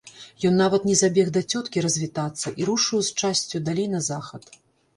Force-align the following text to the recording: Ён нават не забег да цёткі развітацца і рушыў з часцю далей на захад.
Ён 0.47 0.55
нават 0.61 0.87
не 0.89 0.95
забег 1.01 1.29
да 1.35 1.43
цёткі 1.51 1.83
развітацца 1.87 2.55
і 2.63 2.69
рушыў 2.73 2.99
з 3.11 3.17
часцю 3.25 3.65
далей 3.69 3.87
на 3.95 4.05
захад. 4.13 4.53